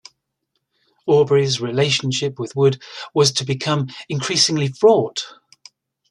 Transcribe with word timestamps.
Aubrey's 1.05 1.61
relationship 1.61 2.39
with 2.39 2.55
Wood 2.55 2.81
was 3.13 3.31
to 3.33 3.45
become 3.45 3.89
increasingly 4.09 4.67
fraught. 4.69 5.35